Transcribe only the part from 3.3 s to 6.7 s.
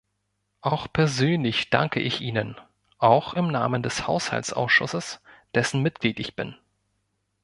im Namen des Haushaltsausschusses, dessen Mitglied ich bin.